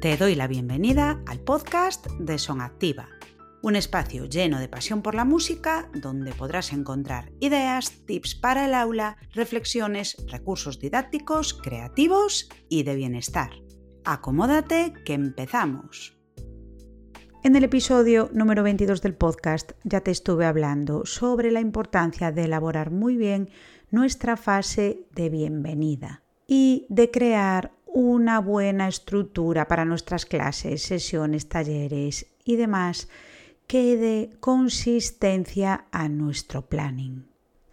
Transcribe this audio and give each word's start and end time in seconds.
Te 0.00 0.16
doy 0.16 0.34
la 0.34 0.46
bienvenida 0.46 1.22
al 1.26 1.40
podcast 1.40 2.06
de 2.18 2.38
Son 2.38 2.62
Activa, 2.62 3.10
un 3.60 3.76
espacio 3.76 4.24
lleno 4.24 4.58
de 4.58 4.66
pasión 4.66 5.02
por 5.02 5.14
la 5.14 5.26
música 5.26 5.90
donde 5.92 6.32
podrás 6.32 6.72
encontrar 6.72 7.32
ideas, 7.38 8.06
tips 8.06 8.34
para 8.34 8.64
el 8.64 8.72
aula, 8.72 9.18
reflexiones, 9.34 10.16
recursos 10.26 10.80
didácticos, 10.80 11.52
creativos 11.52 12.48
y 12.70 12.84
de 12.84 12.94
bienestar. 12.94 13.50
Acomódate 14.06 14.94
que 15.04 15.12
empezamos. 15.12 16.16
En 17.44 17.54
el 17.54 17.64
episodio 17.64 18.30
número 18.32 18.62
22 18.62 19.02
del 19.02 19.16
podcast 19.16 19.72
ya 19.84 20.00
te 20.00 20.12
estuve 20.12 20.46
hablando 20.46 21.04
sobre 21.04 21.50
la 21.50 21.60
importancia 21.60 22.32
de 22.32 22.44
elaborar 22.44 22.90
muy 22.90 23.18
bien 23.18 23.50
nuestra 23.90 24.38
fase 24.38 25.06
de 25.14 25.28
bienvenida 25.28 26.22
y 26.46 26.86
de 26.88 27.10
crear 27.10 27.72
una 27.92 28.40
buena 28.40 28.88
estructura 28.88 29.66
para 29.66 29.84
nuestras 29.84 30.26
clases, 30.26 30.82
sesiones, 30.82 31.48
talleres 31.48 32.26
y 32.44 32.56
demás 32.56 33.08
que 33.66 33.96
dé 33.96 34.30
consistencia 34.40 35.86
a 35.90 36.08
nuestro 36.08 36.68
planning. 36.68 37.26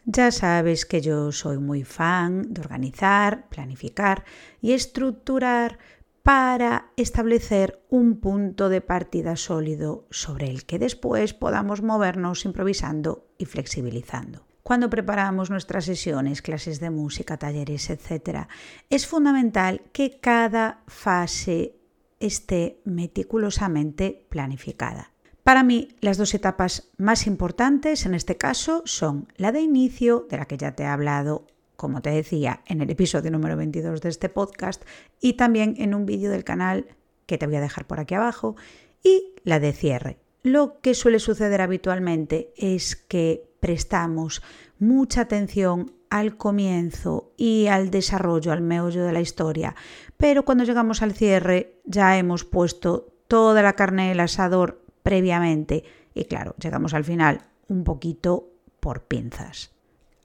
Ya 0.05 0.31
sabes 0.31 0.85
que 0.85 1.01
yo 1.01 1.31
soy 1.31 1.57
muy 1.57 1.83
fan 1.83 2.53
de 2.53 2.61
organizar, 2.61 3.49
planificar 3.49 4.23
y 4.61 4.71
estructurar 4.71 5.79
para 6.23 6.91
establecer 6.97 7.83
un 7.89 8.19
punto 8.19 8.69
de 8.69 8.81
partida 8.81 9.35
sólido 9.35 10.07
sobre 10.09 10.49
el 10.49 10.65
que 10.65 10.79
después 10.79 11.33
podamos 11.33 11.81
movernos 11.81 12.45
improvisando 12.45 13.27
y 13.37 13.45
flexibilizando 13.45 14.46
cuando 14.67 14.89
preparamos 14.89 15.49
nuestras 15.49 15.85
sesiones, 15.85 16.41
clases 16.41 16.81
de 16.81 16.89
música, 16.89 17.37
talleres, 17.37 17.89
etc., 17.89 18.49
es 18.89 19.07
fundamental 19.07 19.79
que 19.93 20.19
cada 20.19 20.81
fase 20.87 21.77
esté 22.19 22.81
meticulosamente 22.83 24.25
planificada. 24.27 25.13
Para 25.43 25.63
mí, 25.63 25.95
las 26.01 26.17
dos 26.17 26.33
etapas 26.33 26.91
más 26.97 27.27
importantes 27.27 28.05
en 28.05 28.13
este 28.13 28.35
caso 28.35 28.81
son 28.83 29.31
la 29.37 29.53
de 29.53 29.61
inicio, 29.61 30.27
de 30.29 30.35
la 30.35 30.47
que 30.47 30.57
ya 30.57 30.75
te 30.75 30.83
he 30.83 30.87
hablado, 30.87 31.47
como 31.77 32.01
te 32.01 32.09
decía, 32.09 32.59
en 32.65 32.81
el 32.81 32.89
episodio 32.89 33.31
número 33.31 33.55
22 33.55 34.01
de 34.01 34.09
este 34.09 34.27
podcast 34.27 34.83
y 35.21 35.35
también 35.35 35.75
en 35.77 35.95
un 35.95 36.05
vídeo 36.05 36.29
del 36.29 36.43
canal 36.43 36.87
que 37.25 37.37
te 37.37 37.47
voy 37.47 37.55
a 37.55 37.61
dejar 37.61 37.87
por 37.87 38.01
aquí 38.01 38.15
abajo, 38.15 38.57
y 39.01 39.33
la 39.45 39.61
de 39.61 39.71
cierre. 39.71 40.17
Lo 40.43 40.81
que 40.81 40.93
suele 40.93 41.19
suceder 41.19 41.61
habitualmente 41.61 42.51
es 42.57 42.97
que 42.97 43.46
prestamos 43.59 44.41
mucha 44.79 45.21
atención 45.21 45.93
al 46.09 46.37
comienzo 46.37 47.31
y 47.37 47.67
al 47.67 47.91
desarrollo, 47.91 48.51
al 48.51 48.61
meollo 48.61 49.03
de 49.03 49.11
la 49.11 49.21
historia, 49.21 49.75
pero 50.17 50.45
cuando 50.45 50.63
llegamos 50.63 51.01
al 51.01 51.13
cierre 51.13 51.79
ya 51.85 52.17
hemos 52.17 52.45
puesto 52.45 53.13
toda 53.27 53.61
la 53.61 53.73
carne 53.73 54.09
del 54.09 54.21
asador 54.21 54.81
previamente 55.03 55.83
y 56.13 56.25
claro, 56.25 56.55
llegamos 56.61 56.93
al 56.93 57.03
final 57.03 57.41
un 57.67 57.83
poquito 57.83 58.49
por 58.79 59.03
pinzas. 59.03 59.71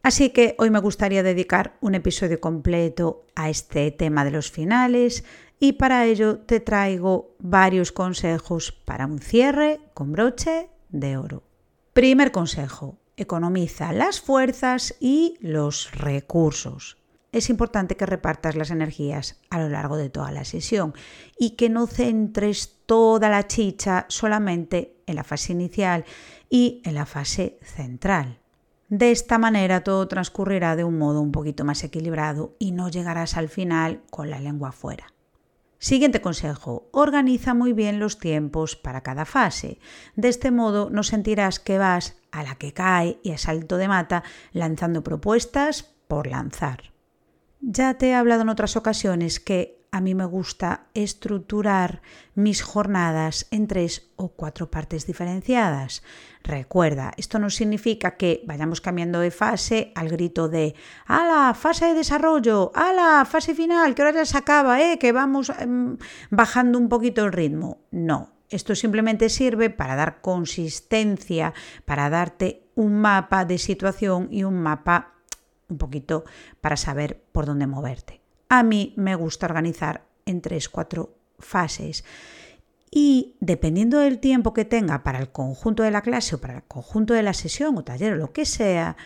Así 0.03 0.31
que 0.31 0.57
hoy 0.59 0.71
me 0.71 0.81
gustaría 0.81 1.23
dedicar 1.23 1.77
un 1.81 1.95
episodio 1.95 2.41
completo 2.41 3.25
a 3.37 3.51
este 3.51 3.91
tema 3.93 4.25
de 4.25 4.33
los 4.33 4.51
finales 4.51 5.25
y 5.61 5.75
para 5.75 6.07
ello 6.07 6.39
te 6.39 6.59
traigo 6.59 7.37
varios 7.39 7.93
consejos 7.93 8.73
para 8.73 9.07
un 9.07 9.21
cierre 9.21 9.81
con 9.95 10.11
broche 10.11 10.71
de 10.89 11.17
oro. 11.17 11.45
Primer 11.93 12.33
consejo, 12.33 12.99
economiza 13.17 13.93
las 13.93 14.21
fuerzas 14.21 14.95
y 15.01 15.37
los 15.41 15.93
recursos. 15.93 16.99
Es 17.33 17.49
importante 17.49 17.97
que 17.97 18.05
repartas 18.05 18.57
las 18.57 18.71
energías 18.71 19.41
a 19.49 19.59
lo 19.59 19.71
largo 19.71 19.97
de 19.97 20.11
toda 20.11 20.33
la 20.33 20.45
sesión 20.45 20.95
y 21.39 21.51
que 21.51 21.71
no 21.71 21.87
centres 21.87 22.77
toda 22.85 23.31
la 23.31 23.47
chicha 23.47 24.05
solamente 24.09 24.97
en 25.07 25.15
la 25.17 25.25
fase 25.25 25.53
inicial 25.53 26.05
y 26.51 26.83
en 26.85 26.95
la 26.95 27.07
fase 27.07 27.59
central. 27.63 28.39
De 28.91 29.11
esta 29.11 29.39
manera 29.39 29.83
todo 29.83 30.07
transcurrirá 30.09 30.77
de 30.77 30.85
un 30.85 30.99
modo 30.99 31.23
un 31.23 31.33
poquito 31.33 31.65
más 31.65 31.83
equilibrado 31.83 32.55
y 32.59 32.73
no 32.73 32.91
llegarás 32.91 33.39
al 33.39 33.49
final 33.49 34.03
con 34.11 34.29
la 34.29 34.39
lengua 34.39 34.71
fuera. 34.71 35.12
Siguiente 35.83 36.21
consejo, 36.21 36.89
organiza 36.93 37.55
muy 37.55 37.73
bien 37.73 37.99
los 37.99 38.21
tiempos 38.21 38.77
para 38.77 39.03
cada 39.03 39.25
fase. 39.25 39.81
De 40.15 40.29
este 40.29 40.53
modo 40.53 40.91
no 40.91 41.03
sentirás 41.03 41.59
que 41.59 41.77
vas 41.77 42.15
a 42.31 42.45
la 42.45 42.55
que 42.55 42.73
cae 42.73 43.19
y 43.25 43.33
a 43.33 43.37
salto 43.37 43.79
de 43.79 43.89
mata 43.89 44.23
lanzando 44.53 45.03
propuestas 45.03 45.83
por 46.07 46.29
lanzar. 46.29 46.93
Ya 47.61 47.95
te 47.95 48.11
he 48.11 48.15
hablado 48.15 48.43
en 48.43 48.51
otras 48.51 48.77
ocasiones 48.77 49.41
que 49.41 49.82
a 49.93 50.01
mí 50.01 50.15
me 50.15 50.25
gusta 50.25 50.87
estructurar 50.95 52.01
mis 52.35 52.63
jornadas 52.63 53.47
en 53.51 53.67
tres 53.67 54.11
o 54.17 54.29
cuatro 54.29 54.71
partes 54.71 55.07
diferenciadas. 55.07 56.03
Recuerda, 56.43 57.13
esto 57.19 57.39
no 57.39 57.51
significa 57.51 58.17
que 58.17 58.43
vayamos 58.47 58.81
cambiando 58.81 59.21
de 59.21 59.31
fase 59.31 59.93
al 59.95 60.09
grito 60.09 60.49
de 60.49 60.75
¡Hala! 61.07 61.53
Fase 61.53 61.87
de 61.87 61.95
desarrollo, 61.95 62.73
¡Hala! 62.75 63.27
Fase 63.27 63.55
final, 63.55 63.95
que 63.95 64.01
ahora 64.01 64.15
ya 64.17 64.25
se 64.25 64.39
acaba, 64.39 64.81
¿eh? 64.81 64.99
que 64.99 65.13
vamos 65.13 65.53
em, 65.59 65.99
bajando 66.31 66.79
un 66.79 66.89
poquito 66.89 67.27
el 67.27 67.33
ritmo. 67.33 67.83
No, 67.91 68.33
esto 68.49 68.75
simplemente 68.75 69.29
sirve 69.29 69.69
para 69.69 69.95
dar 69.95 70.23
consistencia, 70.23 71.53
para 71.85 72.09
darte 72.09 72.65
un 72.75 72.99
mapa 72.99 73.45
de 73.45 73.59
situación 73.59 74.29
y 74.31 74.45
un 74.45 74.55
mapa 74.63 75.13
un 75.69 75.77
poquito 75.77 76.25
para 76.63 76.79
saber 76.79 77.23
por 77.31 77.45
dónde 77.45 77.67
moverte. 77.67 78.22
A 78.55 78.63
mí 78.63 78.93
me 78.99 79.15
gusta 79.15 79.47
organizar 79.47 80.05
en 80.27 80.43
tres, 80.43 80.69
cuatro 80.69 81.15
fases. 81.39 82.05
Y 82.91 83.37
dependiendo 83.41 83.99
del 83.99 84.19
tiempo 84.19 84.53
que 84.53 84.67
tenga 84.67 85.03
para 85.03 85.21
el 85.21 85.33
conjunto 85.33 85.83
de 85.83 85.91
la 85.91 86.03
clase 86.03 86.35
o 86.35 86.39
para 86.39 86.57
el 86.57 86.63
conjunto 86.65 87.15
de 87.15 87.23
la 87.23 87.33
sesión 87.33 87.79
o 87.79 87.83
taller 87.83 88.13
o 88.13 88.17
lo 88.17 88.35
que 88.35 88.45
sea, 88.45 88.99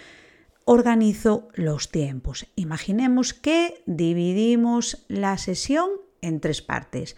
organizo 0.65 1.47
los 1.55 1.93
tiempos. 1.93 2.49
Imaginemos 2.57 3.35
que 3.35 3.85
dividimos 3.87 5.05
la 5.07 5.39
sesión 5.39 5.91
en 6.23 6.41
tres 6.41 6.61
partes. 6.61 7.15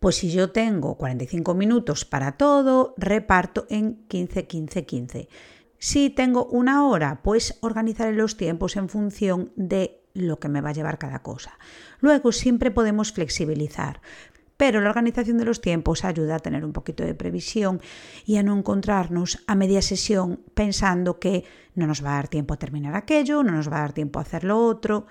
Pues 0.00 0.16
si 0.16 0.32
yo 0.32 0.50
tengo 0.50 0.96
45 0.96 1.54
minutos 1.54 2.04
para 2.04 2.32
todo, 2.32 2.94
reparto 2.96 3.66
en 3.70 4.08
15, 4.08 4.48
15, 4.48 4.86
15. 4.86 5.28
Si 5.78 6.10
tengo 6.10 6.46
una 6.46 6.84
hora, 6.88 7.20
pues 7.22 7.58
organizaré 7.60 8.12
los 8.12 8.36
tiempos 8.36 8.74
en 8.74 8.88
función 8.88 9.52
de 9.54 9.99
lo 10.14 10.38
que 10.38 10.48
me 10.48 10.60
va 10.60 10.70
a 10.70 10.74
llevar 10.74 10.98
cada 10.98 11.20
cosa. 11.20 11.58
Luego 12.00 12.32
siempre 12.32 12.70
podemos 12.70 13.12
flexibilizar, 13.12 14.00
pero 14.56 14.82
la 14.82 14.90
organización 14.90 15.38
de 15.38 15.46
los 15.46 15.62
tiempos 15.62 16.04
ayuda 16.04 16.36
a 16.36 16.40
tener 16.40 16.64
un 16.64 16.74
poquito 16.74 17.02
de 17.02 17.14
previsión 17.14 17.80
y 18.26 18.36
a 18.36 18.42
no 18.42 18.54
encontrarnos 18.54 19.42
a 19.46 19.54
media 19.54 19.80
sesión 19.80 20.40
pensando 20.52 21.18
que 21.18 21.44
no 21.74 21.86
nos 21.86 22.04
va 22.04 22.10
a 22.10 22.16
dar 22.16 22.28
tiempo 22.28 22.52
a 22.52 22.58
terminar 22.58 22.94
aquello, 22.94 23.42
no 23.42 23.52
nos 23.52 23.70
va 23.70 23.78
a 23.78 23.80
dar 23.80 23.92
tiempo 23.94 24.18
a 24.18 24.22
hacer 24.22 24.44
lo 24.44 24.58
otro. 24.58 25.06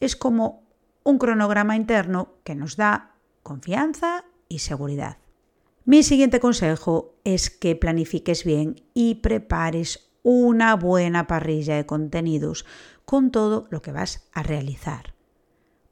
Es 0.00 0.16
como 0.16 0.62
un 1.02 1.18
cronograma 1.18 1.76
interno 1.76 2.30
que 2.44 2.54
nos 2.54 2.76
da 2.76 3.14
confianza 3.42 4.24
y 4.48 4.60
seguridad. 4.60 5.18
Mi 5.84 6.02
siguiente 6.02 6.40
consejo 6.40 7.14
es 7.24 7.50
que 7.50 7.76
planifiques 7.76 8.42
bien 8.42 8.76
y 8.94 9.16
prepares 9.16 10.08
una 10.24 10.74
buena 10.74 11.28
parrilla 11.28 11.76
de 11.76 11.86
contenidos 11.86 12.64
con 13.04 13.30
todo 13.30 13.68
lo 13.70 13.82
que 13.82 13.92
vas 13.92 14.26
a 14.32 14.42
realizar. 14.42 15.14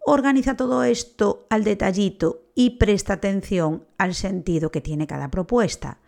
Organiza 0.05 0.57
todo 0.57 0.83
esto 0.83 1.47
al 1.51 1.63
detallito 1.63 2.47
y 2.55 2.71
presta 2.71 3.13
atención 3.13 3.85
al 3.99 4.15
sentido 4.15 4.73
que 4.73 4.81
tiene 4.81 5.07
cada 5.07 5.31
propuesta. 5.31 5.99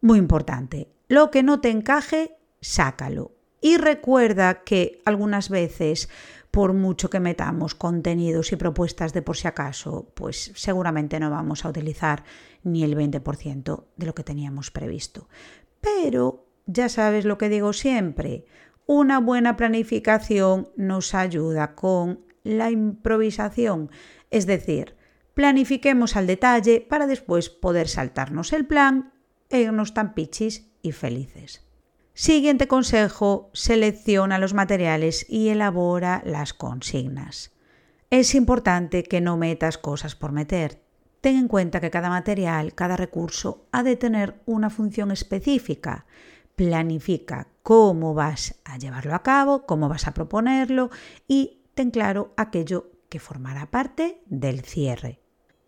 Muy 0.00 0.18
importante, 0.18 0.88
lo 1.08 1.30
que 1.30 1.42
no 1.42 1.60
te 1.60 1.70
encaje, 1.70 2.38
sácalo. 2.60 3.32
Y 3.60 3.78
recuerda 3.78 4.62
que 4.62 5.02
algunas 5.04 5.50
veces, 5.50 6.08
por 6.52 6.72
mucho 6.72 7.10
que 7.10 7.20
metamos 7.20 7.74
contenidos 7.74 8.52
y 8.52 8.56
propuestas 8.56 9.12
de 9.12 9.22
por 9.22 9.36
si 9.36 9.48
acaso, 9.48 10.12
pues 10.14 10.52
seguramente 10.54 11.18
no 11.18 11.30
vamos 11.30 11.64
a 11.64 11.68
utilizar 11.68 12.22
ni 12.62 12.84
el 12.84 12.96
20% 12.96 13.84
de 13.96 14.06
lo 14.06 14.14
que 14.14 14.22
teníamos 14.22 14.70
previsto. 14.70 15.28
Pero 15.80 16.45
ya 16.66 16.88
sabes 16.88 17.24
lo 17.24 17.38
que 17.38 17.48
digo 17.48 17.72
siempre, 17.72 18.44
una 18.86 19.18
buena 19.18 19.56
planificación 19.56 20.68
nos 20.76 21.14
ayuda 21.14 21.74
con 21.74 22.20
la 22.44 22.70
improvisación, 22.70 23.90
es 24.30 24.46
decir, 24.46 24.94
planifiquemos 25.34 26.16
al 26.16 26.26
detalle 26.26 26.80
para 26.80 27.06
después 27.06 27.50
poder 27.50 27.88
saltarnos 27.88 28.52
el 28.52 28.66
plan 28.66 29.12
e 29.50 29.60
irnos 29.60 29.94
tan 29.94 30.14
pichis 30.14 30.70
y 30.82 30.92
felices. 30.92 31.66
Siguiente 32.14 32.66
consejo, 32.66 33.50
selecciona 33.52 34.38
los 34.38 34.54
materiales 34.54 35.26
y 35.28 35.48
elabora 35.48 36.22
las 36.24 36.54
consignas. 36.54 37.52
Es 38.08 38.34
importante 38.34 39.02
que 39.02 39.20
no 39.20 39.36
metas 39.36 39.76
cosas 39.76 40.14
por 40.14 40.32
meter. 40.32 40.80
Ten 41.20 41.36
en 41.36 41.48
cuenta 41.48 41.80
que 41.80 41.90
cada 41.90 42.08
material, 42.08 42.72
cada 42.74 42.96
recurso 42.96 43.66
ha 43.72 43.82
de 43.82 43.96
tener 43.96 44.40
una 44.46 44.70
función 44.70 45.10
específica 45.10 46.06
planifica 46.56 47.48
cómo 47.62 48.14
vas 48.14 48.60
a 48.64 48.78
llevarlo 48.78 49.14
a 49.14 49.22
cabo, 49.22 49.66
cómo 49.66 49.88
vas 49.88 50.06
a 50.08 50.14
proponerlo 50.14 50.90
y 51.28 51.62
ten 51.74 51.90
claro 51.90 52.32
aquello 52.36 52.90
que 53.08 53.20
formará 53.20 53.70
parte 53.70 54.22
del 54.26 54.62
cierre. 54.62 55.20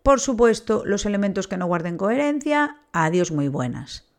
Por 0.03 0.19
supuesto, 0.19 0.83
los 0.85 1.05
elementos 1.05 1.47
que 1.47 1.57
no 1.57 1.67
guarden 1.67 1.97
coherencia, 1.97 2.77
adiós 2.91 3.31
muy 3.31 3.47
buenas. 3.47 4.09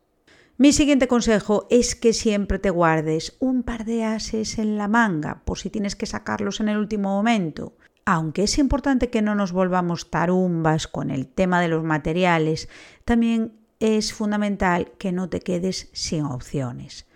Mi 0.56 0.72
siguiente 0.72 1.08
consejo 1.08 1.66
es 1.70 1.96
que 1.96 2.12
siempre 2.12 2.58
te 2.58 2.70
guardes 2.70 3.36
un 3.40 3.62
par 3.62 3.86
de 3.86 4.04
ases 4.04 4.58
en 4.58 4.76
la 4.76 4.88
manga 4.88 5.42
por 5.44 5.58
si 5.58 5.70
tienes 5.70 5.96
que 5.96 6.06
sacarlos 6.06 6.60
en 6.60 6.68
el 6.68 6.76
último 6.76 7.08
momento. 7.08 7.76
Aunque 8.04 8.42
es 8.42 8.58
importante 8.58 9.08
que 9.08 9.22
no 9.22 9.34
nos 9.34 9.52
volvamos 9.52 10.10
tarumbas 10.10 10.86
con 10.86 11.10
el 11.10 11.28
tema 11.28 11.60
de 11.62 11.68
los 11.68 11.82
materiales, 11.82 12.68
también 13.04 13.59
es 13.80 14.12
fundamental 14.12 14.92
que 14.98 15.12
no 15.12 15.28
te 15.28 15.40
quedes 15.40 15.88
sin 15.92 16.24
opciones. 16.24 17.06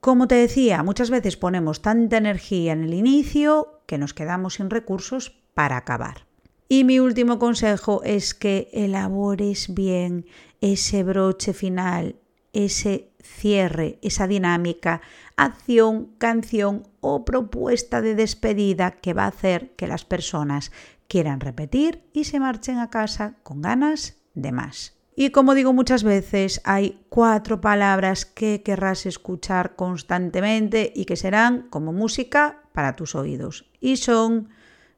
Como 0.00 0.26
te 0.26 0.36
decía, 0.36 0.82
muchas 0.82 1.10
veces 1.10 1.36
ponemos 1.36 1.82
tanta 1.82 2.16
energía 2.16 2.72
en 2.72 2.84
el 2.84 2.94
inicio 2.94 3.82
que 3.86 3.98
nos 3.98 4.14
quedamos 4.14 4.54
sin 4.54 4.70
recursos 4.70 5.42
para 5.54 5.76
acabar. 5.76 6.26
Y 6.68 6.84
mi 6.84 6.98
último 6.98 7.38
consejo 7.38 8.02
es 8.02 8.34
que 8.34 8.70
elabores 8.72 9.74
bien 9.74 10.26
ese 10.60 11.02
broche 11.02 11.52
final 11.52 12.16
ese 12.52 13.12
cierre, 13.22 13.98
esa 14.02 14.26
dinámica, 14.26 15.00
acción, 15.36 16.14
canción 16.18 16.86
o 17.00 17.24
propuesta 17.24 18.00
de 18.02 18.14
despedida 18.14 18.92
que 18.92 19.14
va 19.14 19.24
a 19.24 19.28
hacer 19.28 19.74
que 19.76 19.86
las 19.86 20.04
personas 20.04 20.72
quieran 21.08 21.40
repetir 21.40 22.04
y 22.12 22.24
se 22.24 22.40
marchen 22.40 22.78
a 22.78 22.90
casa 22.90 23.36
con 23.42 23.62
ganas 23.62 24.16
de 24.34 24.52
más. 24.52 24.94
Y 25.14 25.30
como 25.30 25.54
digo 25.54 25.72
muchas 25.72 26.04
veces, 26.04 26.60
hay 26.64 27.04
cuatro 27.08 27.60
palabras 27.60 28.24
que 28.24 28.62
querrás 28.62 29.04
escuchar 29.06 29.76
constantemente 29.76 30.92
y 30.94 31.04
que 31.04 31.16
serán 31.16 31.68
como 31.68 31.92
música 31.92 32.62
para 32.72 32.96
tus 32.96 33.14
oídos. 33.14 33.66
Y 33.80 33.98
son, 33.98 34.48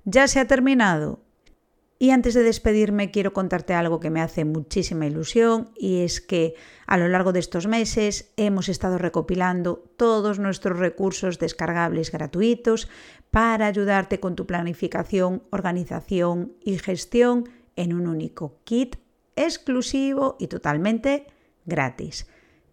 ya 0.04 0.28
se 0.28 0.38
ha 0.38 0.46
terminado, 0.46 1.24
y 1.98 2.10
antes 2.10 2.34
de 2.34 2.42
despedirme 2.42 3.10
quiero 3.10 3.32
contarte 3.32 3.72
algo 3.72 4.00
que 4.00 4.10
me 4.10 4.20
hace 4.20 4.44
muchísima 4.44 5.06
ilusión 5.06 5.70
y 5.76 6.02
es 6.02 6.20
que 6.20 6.54
a 6.86 6.98
lo 6.98 7.08
largo 7.08 7.32
de 7.32 7.38
estos 7.38 7.66
meses 7.66 8.32
hemos 8.36 8.68
estado 8.68 8.98
recopilando 8.98 9.82
todos 9.96 10.38
nuestros 10.38 10.78
recursos 10.78 11.38
descargables 11.38 12.10
gratuitos 12.10 12.88
para 13.30 13.66
ayudarte 13.66 14.20
con 14.20 14.34
tu 14.34 14.46
planificación, 14.46 15.44
organización 15.50 16.52
y 16.60 16.78
gestión 16.78 17.48
en 17.76 17.94
un 17.94 18.06
único 18.06 18.58
kit 18.64 18.96
exclusivo 19.36 20.36
y 20.38 20.48
totalmente 20.48 21.26
gratis. 21.64 22.26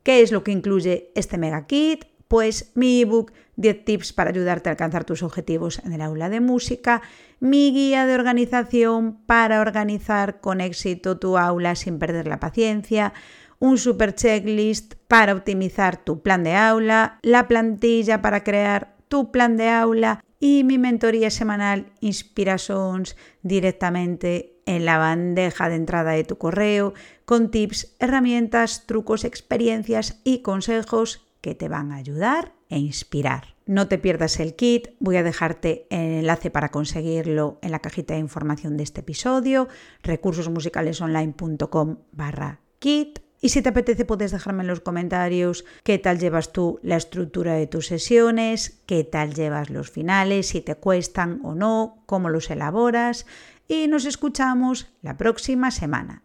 ¿Qué 0.03 0.21
es 0.21 0.31
lo 0.31 0.43
que 0.43 0.51
incluye 0.51 1.11
este 1.15 1.37
mega 1.37 1.67
kit? 1.67 2.05
Pues 2.27 2.71
mi 2.75 3.01
ebook 3.01 3.33
10 3.57 3.85
tips 3.85 4.13
para 4.13 4.31
ayudarte 4.31 4.69
a 4.69 4.71
alcanzar 4.71 5.03
tus 5.03 5.21
objetivos 5.21 5.79
en 5.85 5.93
el 5.93 6.01
aula 6.01 6.29
de 6.29 6.39
música, 6.39 7.01
mi 7.39 7.71
guía 7.71 8.05
de 8.05 8.15
organización 8.15 9.21
para 9.25 9.61
organizar 9.61 10.39
con 10.39 10.61
éxito 10.61 11.19
tu 11.19 11.37
aula 11.37 11.75
sin 11.75 11.99
perder 11.99 12.27
la 12.27 12.39
paciencia, 12.39 13.13
un 13.59 13.77
super 13.77 14.15
checklist 14.15 14.95
para 15.07 15.33
optimizar 15.33 16.03
tu 16.03 16.21
plan 16.21 16.43
de 16.43 16.55
aula, 16.55 17.19
la 17.21 17.47
plantilla 17.47 18.21
para 18.21 18.43
crear 18.43 18.95
tu 19.11 19.29
plan 19.29 19.57
de 19.57 19.67
aula 19.67 20.23
y 20.39 20.63
mi 20.63 20.77
mentoría 20.77 21.29
semanal 21.29 21.91
Inspirations 21.99 23.17
directamente 23.43 24.61
en 24.65 24.85
la 24.85 24.97
bandeja 24.97 25.67
de 25.67 25.75
entrada 25.75 26.11
de 26.11 26.23
tu 26.23 26.37
correo 26.37 26.93
con 27.25 27.51
tips, 27.51 27.93
herramientas, 27.99 28.87
trucos, 28.87 29.25
experiencias 29.25 30.21
y 30.23 30.41
consejos 30.43 31.27
que 31.41 31.55
te 31.55 31.67
van 31.67 31.91
a 31.91 31.97
ayudar 31.97 32.53
e 32.69 32.79
inspirar. 32.79 33.55
No 33.65 33.89
te 33.89 33.97
pierdas 33.97 34.39
el 34.39 34.55
kit, 34.55 34.91
voy 35.01 35.17
a 35.17 35.23
dejarte 35.23 35.87
el 35.89 36.19
enlace 36.19 36.49
para 36.49 36.69
conseguirlo 36.69 37.59
en 37.61 37.71
la 37.71 37.79
cajita 37.79 38.13
de 38.13 38.21
información 38.21 38.77
de 38.77 38.83
este 38.83 39.01
episodio, 39.01 39.67
recursosmusicalesonline.com 40.03 41.97
barra 42.13 42.61
kit. 42.79 43.19
Y 43.41 43.49
si 43.49 43.63
te 43.63 43.69
apetece 43.69 44.05
puedes 44.05 44.31
dejarme 44.31 44.61
en 44.61 44.67
los 44.67 44.81
comentarios 44.81 45.65
qué 45.83 45.97
tal 45.97 46.19
llevas 46.19 46.53
tú 46.53 46.79
la 46.83 46.95
estructura 46.95 47.55
de 47.55 47.65
tus 47.65 47.88
sesiones, 47.88 48.83
qué 48.85 49.03
tal 49.03 49.33
llevas 49.33 49.71
los 49.71 49.89
finales, 49.89 50.49
si 50.49 50.61
te 50.61 50.75
cuestan 50.75 51.41
o 51.43 51.55
no, 51.55 52.03
cómo 52.05 52.29
los 52.29 52.51
elaboras. 52.51 53.25
Y 53.67 53.88
nos 53.88 54.05
escuchamos 54.05 54.93
la 55.01 55.17
próxima 55.17 55.71
semana. 55.71 56.23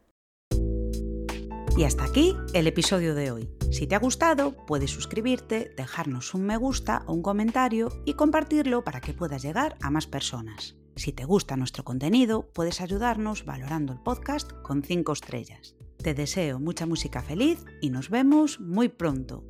Y 1.77 1.85
hasta 1.85 2.05
aquí 2.05 2.37
el 2.53 2.67
episodio 2.67 3.15
de 3.15 3.31
hoy. 3.31 3.51
Si 3.71 3.87
te 3.87 3.95
ha 3.95 3.99
gustado, 3.99 4.67
puedes 4.67 4.91
suscribirte, 4.91 5.73
dejarnos 5.77 6.35
un 6.35 6.45
me 6.45 6.57
gusta 6.57 7.03
o 7.07 7.15
un 7.15 7.23
comentario 7.23 7.89
y 8.05 8.15
compartirlo 8.15 8.85
para 8.85 9.01
que 9.01 9.13
puedas 9.13 9.43
llegar 9.43 9.77
a 9.81 9.91
más 9.91 10.07
personas. 10.07 10.77
Si 10.97 11.13
te 11.13 11.25
gusta 11.25 11.57
nuestro 11.57 11.85
contenido, 11.85 12.51
puedes 12.53 12.81
ayudarnos 12.81 13.45
valorando 13.45 13.93
el 13.93 14.01
podcast 14.01 14.53
con 14.63 14.83
5 14.83 15.13
estrellas. 15.13 15.76
Te 16.03 16.15
deseo 16.15 16.59
mucha 16.61 16.87
música 16.87 17.23
feliz 17.23 17.65
y 17.81 17.91
nos 17.91 18.11
vemos 18.11 18.61
muy 18.61 18.89
pronto. 18.89 19.45